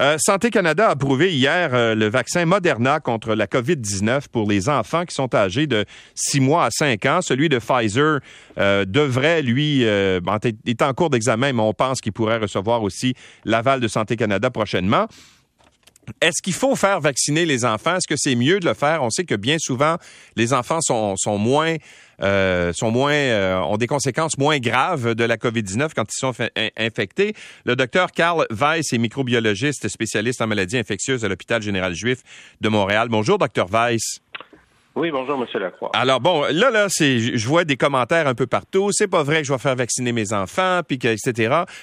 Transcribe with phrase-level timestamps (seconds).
[0.00, 4.68] Euh, Santé Canada a approuvé hier euh, le vaccin Moderna contre la COVID-19 pour les
[4.68, 5.84] enfants qui sont âgés de
[6.16, 7.22] 6 mois à 5 ans.
[7.22, 8.18] Celui de Pfizer
[8.58, 13.78] euh, devrait, lui, est en cours d'examen, mais on pense qu'il pourrait recevoir aussi l'aval
[13.78, 15.06] de Santé Canada prochainement.
[16.20, 17.96] Est-ce qu'il faut faire vacciner les enfants?
[17.96, 19.02] Est-ce que c'est mieux de le faire?
[19.02, 19.96] On sait que bien souvent,
[20.36, 21.76] les enfants sont, sont moins,
[22.22, 26.32] euh, sont moins, euh, ont des conséquences moins graves de la COVID-19 quand ils sont
[26.76, 27.34] infectés.
[27.64, 32.20] Le docteur Karl Weiss est microbiologiste spécialiste en maladies infectieuses à l'hôpital général juif
[32.60, 33.08] de Montréal.
[33.08, 34.23] Bonjour, docteur Weiss.
[34.96, 35.90] Oui, bonjour, Monsieur Lacroix.
[35.92, 38.90] Alors bon, là, là, c'est, je vois des commentaires un peu partout.
[38.92, 41.32] C'est pas vrai que je vais faire vacciner mes enfants, puis que, etc.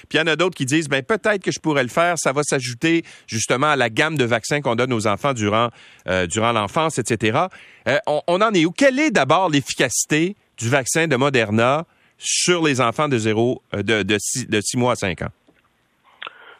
[0.08, 2.14] Puis il y en a d'autres qui disent, ben peut-être que je pourrais le faire.
[2.16, 5.68] Ça va s'ajouter justement à la gamme de vaccins qu'on donne aux enfants durant
[6.08, 7.38] euh, durant l'enfance, etc.
[7.86, 8.70] Euh, on, en est où?
[8.70, 11.84] Quelle est d'abord l'efficacité du vaccin de Moderna
[12.16, 15.30] sur les enfants de zéro euh, de de six, de six mois à cinq ans?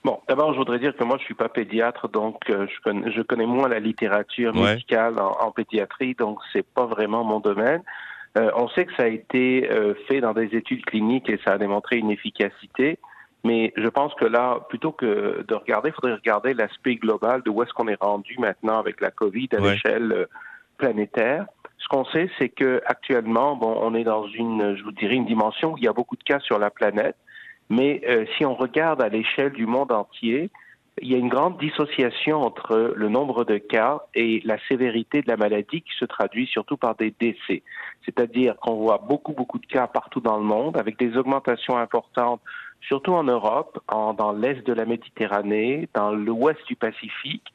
[0.05, 3.13] Bon, d'abord, je voudrais dire que moi, je suis pas pédiatre, donc euh, je, connais,
[3.13, 7.83] je connais moins la littérature médicale en, pédiatrie, donc c'est pas vraiment mon domaine.
[8.37, 11.53] Euh, on sait que ça a été euh, fait dans des études cliniques et ça
[11.53, 12.99] a démontré une efficacité,
[13.45, 17.51] mais je pense que là, plutôt que de regarder, il faudrait regarder l'aspect global de
[17.51, 20.27] où est-ce qu'on est rendu maintenant avec la COVID à l'échelle
[20.79, 21.47] planétaire.
[21.79, 25.27] Ce qu'on sait, c'est que actuellement, bon, on est dans une, je vous dirais, une
[25.27, 27.17] dimension où il y a beaucoup de cas sur la planète.
[27.71, 30.51] Mais euh, si on regarde à l'échelle du monde entier,
[31.01, 35.29] il y a une grande dissociation entre le nombre de cas et la sévérité de
[35.29, 37.63] la maladie qui se traduit surtout par des décès.
[38.05, 42.43] C'est-à-dire qu'on voit beaucoup, beaucoup de cas partout dans le monde avec des augmentations importantes,
[42.83, 47.47] surtout en Europe, en, dans l'est de la Méditerranée, dans l'ouest du Pacifique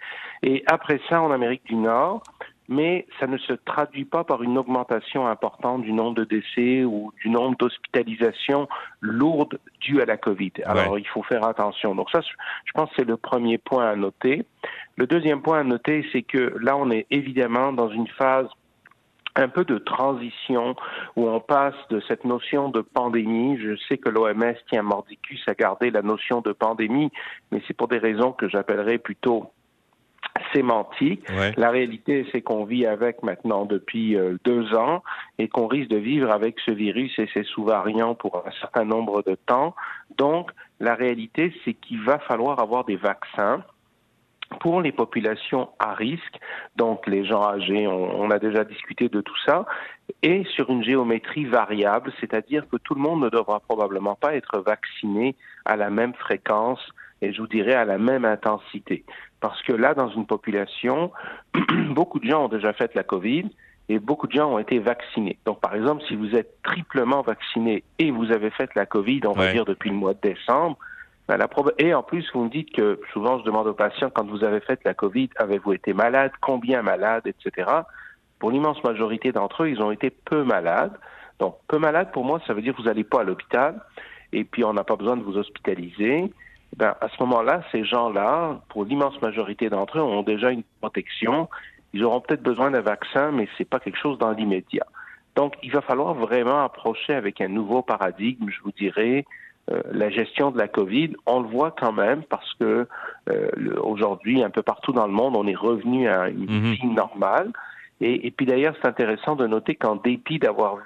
[0.42, 2.24] et après ça en Amérique du Nord
[2.68, 7.14] mais ça ne se traduit pas par une augmentation importante du nombre de décès ou
[7.22, 8.68] du nombre d'hospitalisations
[9.02, 10.52] lourdes dues à la COVID.
[10.66, 11.96] Alors, il faut faire attention.
[11.96, 14.46] Donc ça, je pense que c'est le premier point à noter.
[14.98, 18.48] Le deuxième point à noter, c'est que là, on est évidemment dans une phase
[19.38, 20.76] un peu de transition
[21.16, 23.58] où on passe de cette notion de pandémie.
[23.60, 27.12] Je sais que l'OMS tient mordicus à garder la notion de pandémie,
[27.52, 29.52] mais c'est pour des raisons que j'appellerais plutôt
[30.54, 31.28] sémantique.
[31.58, 35.04] La réalité, c'est qu'on vit avec maintenant depuis euh, deux ans
[35.38, 39.24] et qu'on risque de vivre avec ce virus et ses sous-variants pour un certain nombre
[39.24, 39.76] de temps.
[40.18, 43.64] Donc, la réalité, c'est qu'il va falloir avoir des vaccins
[44.62, 46.40] pour les populations à risque,
[46.76, 49.66] donc les gens âgés, on, a déjà discuté de tout ça,
[50.24, 54.60] et sur une géométrie variable, c'est-à-dire que tout le monde ne devra probablement pas être
[54.60, 56.80] vacciné à la même fréquence
[57.22, 59.04] et je vous dirais à la même intensité.
[59.40, 61.12] Parce que là, dans une population,
[61.90, 63.50] beaucoup de gens ont déjà fait la COVID
[63.90, 65.38] et beaucoup de gens ont été vaccinés.
[65.46, 69.34] Donc, par exemple, si vous êtes triplement vacciné et vous avez fait la COVID, on
[69.34, 70.78] va dire depuis le mois de décembre,
[71.28, 74.26] ben, la et en plus, vous me dites que souvent, je demande aux patients, quand
[74.26, 77.70] vous avez fait la COVID, avez-vous été malade, combien malade, etc.
[78.40, 80.98] Pour l'immense majorité d'entre eux, ils ont été peu malades.
[81.40, 83.82] Donc, peu malade, pour moi, ça veut dire que vous n'allez pas à l'hôpital
[84.32, 86.32] et puis on n'a pas besoin de vous hospitaliser
[86.76, 91.50] ben, à ce moment-là, ces gens-là, pour l'immense majorité d'entre eux, ont déjà une protection.
[91.94, 94.86] Ils auront peut-être besoin d'un vaccin, mais c'est pas quelque chose dans l'immédiat.
[95.36, 99.26] Donc, il va falloir vraiment approcher avec un nouveau paradigme, je vous dirais,
[99.72, 101.16] euh, la gestion de la COVID.
[101.26, 102.88] On le voit quand même parce que
[103.30, 103.50] euh,
[103.82, 106.72] aujourd'hui, un peu partout dans le monde, on est revenu à une mhm.
[106.74, 107.52] vie normale.
[108.02, 110.78] Et, et puis d'ailleurs, c'est intéressant de noter qu'en dépit d'avoir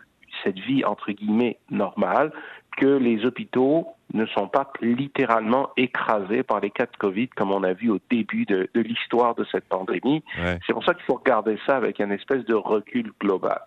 [0.44, 2.32] cette vie entre guillemets normale,
[2.78, 7.64] que les hôpitaux ne sont pas littéralement écrasés par les cas de COVID comme on
[7.64, 10.24] a vu au début de, l'histoire de cette pandémie.
[10.66, 13.62] C'est pour ça qu'il faut regarder ça avec un espèce de recul global.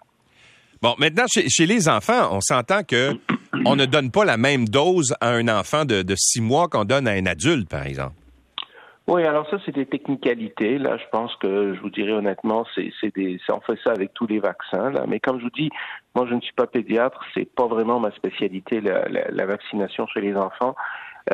[0.83, 3.13] Bon, maintenant, chez, les enfants, on s'entend que
[3.65, 6.85] on ne donne pas la même dose à un enfant de, de six mois qu'on
[6.85, 8.15] donne à un adulte, par exemple.
[9.07, 10.79] Oui, alors ça, c'est des technicalités.
[10.79, 14.15] Là, je pense que je vous dirais honnêtement, c'est, c'est des, on fait ça avec
[14.15, 14.91] tous les vaccins.
[14.91, 15.05] Là.
[15.07, 15.69] Mais comme je vous dis,
[16.15, 20.23] moi, je ne suis pas pédiatre, c'est pas vraiment ma spécialité, la, la, vaccination chez
[20.23, 20.75] les enfants.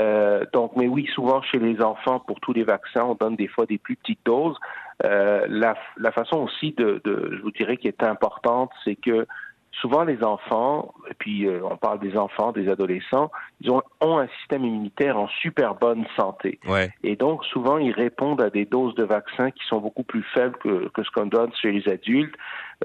[0.01, 3.49] Euh, donc, mais oui, souvent chez les enfants, pour tous les vaccins, on donne des
[3.49, 4.59] fois des plus petites doses.
[5.05, 9.27] Euh, la, la façon aussi de, de, je vous dirais, qui est importante, c'est que
[9.73, 13.31] souvent les enfants, et puis euh, on parle des enfants, des adolescents,
[13.61, 16.59] ils ont, ont un système immunitaire en super bonne santé.
[17.03, 20.57] Et donc souvent ils répondent à des doses de vaccins qui sont beaucoup plus faibles
[20.59, 22.35] que, que ce qu'on donne chez les adultes.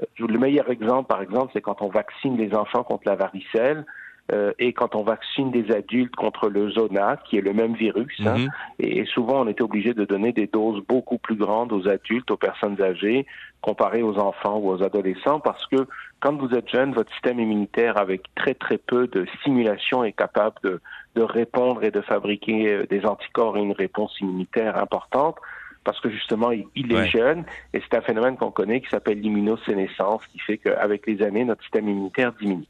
[0.00, 3.84] Euh, le meilleur exemple, par exemple, c'est quand on vaccine les enfants contre la varicelle.
[4.32, 8.20] Euh, et quand on vaccine des adultes contre le zona, qui est le même virus,
[8.26, 8.48] hein, mhm.
[8.80, 12.36] et, souvent on était obligé de donner des doses beaucoup plus grandes aux adultes, aux
[12.36, 13.24] personnes âgées,
[13.60, 15.86] comparées aux enfants ou aux adolescents, parce que
[16.20, 20.56] quand vous êtes jeune, votre système immunitaire, avec très très peu de stimulation, est capable
[20.64, 20.80] de,
[21.14, 25.36] de répondre et de fabriquer euh, des anticorps et une réponse immunitaire importante
[25.84, 30.26] parce que justement, il, est jeune et c'est un phénomène qu'on connaît qui s'appelle l'immunosénescence
[30.32, 32.66] qui fait qu'avec les années, notre système immunitaire diminue.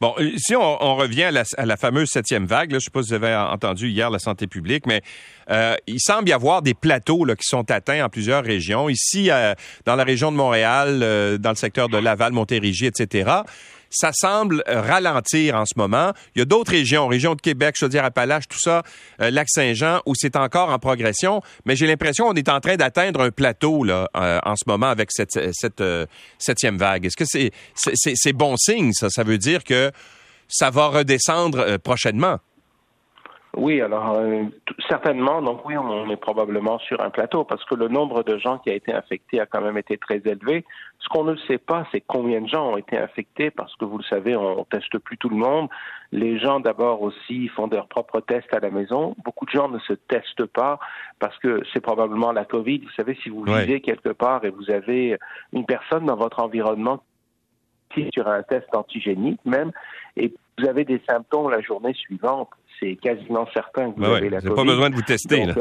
[0.00, 3.10] Bon, euh, si on, revient à la, fameuse septième vague, je ne sais pas si
[3.10, 5.02] vous avez entendu hier la santé publique, mais
[5.50, 8.88] euh, il semble y avoir des plateaux qui sont atteints en plusieurs régions.
[8.88, 9.54] Ici, euh,
[9.84, 11.00] dans la région de Montréal,
[11.38, 13.42] dans le secteur de Laval, Montérégie, etc
[13.90, 16.12] ça semble ralentir en ce moment.
[16.34, 18.82] Il y a d'autres régions, région de Québec, Chaudière-Appalaches, tout ça,
[19.20, 23.20] euh, Lac-Saint-Jean, où c'est encore en progression, mais j'ai l'impression qu'on est en train d'atteindre
[23.20, 26.06] un plateau là, euh, en ce moment avec cette, cette euh,
[26.38, 27.06] septième vague.
[27.06, 29.08] Est-ce que c'est, c'est, bon signe, ça?
[29.10, 29.90] Ça veut dire que
[30.48, 32.38] ça va redescendre prochainement?
[33.56, 34.44] Oui, alors euh,
[34.88, 35.42] certainement.
[35.42, 38.70] Donc oui, on est probablement sur un plateau parce que le nombre de gens qui
[38.70, 40.64] a été infectés a quand même été très élevé.
[41.00, 43.98] Ce qu'on ne sait pas, c'est combien de gens ont été infectés parce que vous
[43.98, 45.68] le savez, on, teste plus tout le monde.
[46.12, 49.16] Les gens d'abord aussi font leurs propres tests à la maison.
[49.24, 50.78] Beaucoup de gens ne se testent pas
[51.18, 52.78] parce que c'est probablement la Covid.
[52.78, 55.18] Vous savez, si vous vivez quelque part et vous avez
[55.52, 57.02] une personne dans votre environnement
[57.92, 59.72] qui est sur un test antigénique même
[60.16, 62.50] et vous avez des symptômes la journée suivante,
[62.80, 64.54] c'est quasiment certain que vous avez la COVID.
[64.54, 65.46] pas besoin de vous tester.
[65.46, 65.58] Donc,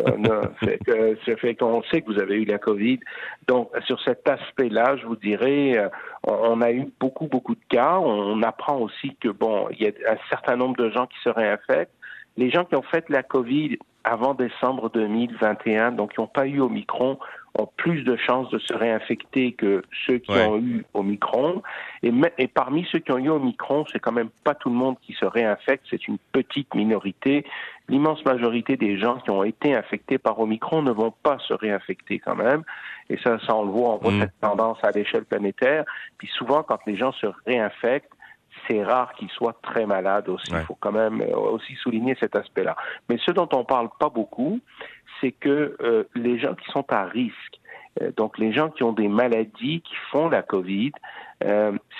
[0.90, 3.00] euh, fait qu'on sait que vous avez eu la COVID.
[3.48, 5.90] Donc, sur cet aspect-là, je vous dirais, euh,
[6.24, 8.00] on a eu beaucoup, beaucoup de cas.
[8.00, 11.30] On apprend aussi que, bon, il y a un certain nombre de gens qui se
[11.30, 11.94] réinfectent.
[12.38, 16.62] Les gens qui ont fait la COVID avant décembre 2021, donc qui n'ont pas eu
[16.62, 17.20] Omicron,
[17.58, 21.62] ont plus de chances de se réinfecter que ceux qui ont eu Omicron.
[22.04, 24.98] Et, et parmi ceux qui ont eu Omicron, c'est quand même pas tout le monde
[25.02, 27.46] qui se réinfecte, c'est une petite minorité.
[27.88, 32.20] L'immense majorité des gens qui ont été infectés par Omicron ne vont pas se réinfecter
[32.20, 32.64] quand même.
[33.10, 34.22] Et ça, ça on le voit, on voit mm.
[34.22, 35.86] cette tendance à l'échelle planétaire.
[36.18, 38.14] Puis souvent, quand les gens se réinfectent,
[38.70, 40.52] c'est rare qu'ils soient très malades aussi.
[40.52, 42.76] Il faut quand même euh, aussi souligner cet aspect-là.
[43.10, 44.60] Mais ce dont on parle pas beaucoup,
[45.20, 47.60] c'est que euh, les gens qui sont à risque,
[48.02, 50.92] euh, donc les gens qui ont des maladies qui font la COVID,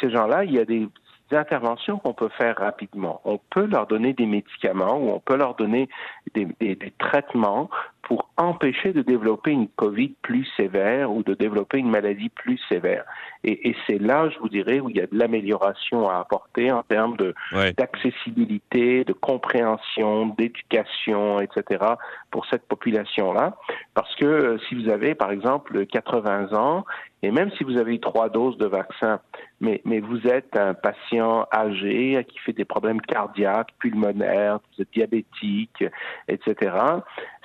[0.02, 0.90] ces gens-là, il y a des
[1.32, 3.22] interventions qu'on peut faire rapidement.
[3.24, 5.88] On peut leur donner des médicaments ou on peut leur donner
[6.34, 7.70] des, des, des traitements
[8.10, 13.06] pour empêcher de développer une COVID plus sévère ou de développer une maladie plus sévère.
[13.44, 16.72] Et, et c'est là, je vous dirais, où il y a de l'amélioration à apporter
[16.72, 17.36] en termes de
[17.78, 21.86] d'accessibilité, de compréhension, d'éducation, etc.
[22.32, 23.58] pour cette population-là.
[23.94, 26.86] Parce que euh, si vous avez, par exemple, 80 ans,
[27.22, 29.20] et même si vous avez eu trois doses de vaccin,
[29.60, 34.94] mais, mais vous êtes un patient âgé qui fait des problèmes cardiaques, pulmonaires, vous êtes
[34.94, 35.84] diabétique,
[36.28, 36.72] etc.,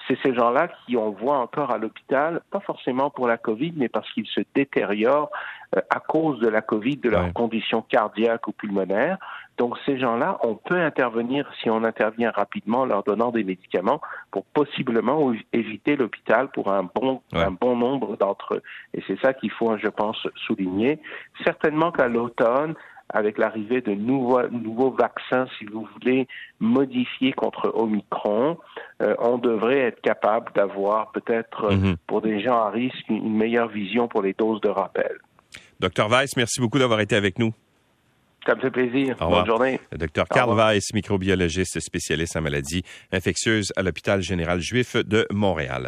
[0.06, 3.88] c'est ces gens-là qui on voit encore à l'hôpital, pas forcément pour la COVID, mais
[3.88, 5.30] parce qu'ils se détériorent
[5.76, 9.18] euh, à cause de la COVID, de leurs conditions cardiaques ou pulmonaires.
[9.56, 14.00] Donc ces gens-là, on peut intervenir si on intervient rapidement en leur donnant des médicaments
[14.30, 18.62] pour possiblement éviter l'hôpital pour un bon, un bon nombre d'entre eux.
[18.94, 20.98] Et c'est ça qu'il faut, je pense, souligner.
[21.44, 22.74] Certainement qu'à l'automne,
[23.14, 26.26] avec l'arrivée de nouveaux, nouveaux vaccins, si vous voulez,
[26.58, 28.58] modifiés contre Omicron,
[29.00, 31.96] euh, on devrait être capable d'avoir peut-être, mhm.
[32.08, 35.16] pour des gens à risque, une meilleure vision pour les doses de rappel.
[35.78, 37.52] Docteur Weiss, merci beaucoup d'avoir été avec nous.
[38.46, 39.16] Ça me fait plaisir.
[39.18, 39.80] Bonne journée.
[39.90, 45.82] Le docteur Carl Weiss, microbiologiste spécialiste en maladies infectieuses à l'hôpital général juif de Montréal.